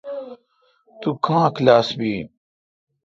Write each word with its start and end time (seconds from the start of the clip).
توکاں 0.99 1.45
کلاس 1.55 1.87
می 1.99 2.09
این۔ 2.15 2.27